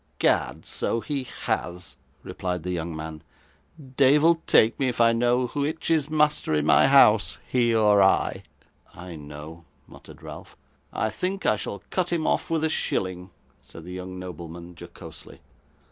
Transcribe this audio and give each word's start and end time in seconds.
''Gad, 0.19 0.65
so 0.65 0.99
he 0.99 1.27
has,' 1.45 1.95
replied 2.23 2.63
the 2.63 2.71
young 2.71 2.95
man; 2.95 3.21
'deyvle 3.97 4.41
take 4.47 4.79
me 4.79 4.87
if 4.87 4.99
I 4.99 5.13
know 5.13 5.45
which 5.49 5.91
is 5.91 6.09
master 6.09 6.55
in 6.55 6.65
my 6.65 6.87
house, 6.87 7.37
he 7.47 7.75
or 7.75 8.01
I.' 8.01 8.41
'I 8.95 9.15
know,' 9.17 9.65
muttered 9.85 10.23
Ralph. 10.23 10.57
'I 10.91 11.11
think 11.11 11.45
I 11.45 11.55
shall 11.55 11.83
cut 11.91 12.11
him 12.11 12.25
off 12.25 12.49
with 12.49 12.63
a 12.63 12.67
shilling,' 12.69 13.29
said 13.61 13.83
the 13.83 13.93
young 13.93 14.17
nobleman, 14.17 14.73
jocosely. 14.75 15.39